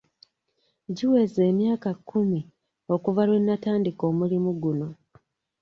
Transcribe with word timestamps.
Giweze 0.95 1.41
emyaka 1.51 1.89
kkumi 1.97 2.41
okuva 2.93 3.21
lwe 3.27 3.39
natandika 3.45 4.05
mulimu 4.19 4.51
guno. 4.61 4.87